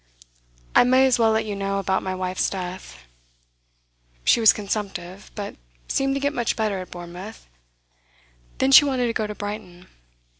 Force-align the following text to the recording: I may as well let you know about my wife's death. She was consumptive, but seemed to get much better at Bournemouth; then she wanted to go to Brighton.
I 0.75 0.83
may 0.83 1.05
as 1.05 1.19
well 1.19 1.29
let 1.29 1.45
you 1.45 1.55
know 1.55 1.77
about 1.77 2.01
my 2.01 2.15
wife's 2.15 2.49
death. 2.49 3.03
She 4.23 4.39
was 4.39 4.51
consumptive, 4.51 5.29
but 5.35 5.57
seemed 5.87 6.15
to 6.15 6.19
get 6.19 6.33
much 6.33 6.55
better 6.55 6.79
at 6.79 6.89
Bournemouth; 6.89 7.47
then 8.57 8.71
she 8.71 8.83
wanted 8.83 9.05
to 9.05 9.13
go 9.13 9.27
to 9.27 9.35
Brighton. 9.35 9.85